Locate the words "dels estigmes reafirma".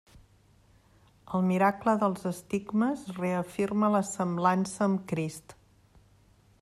2.03-3.93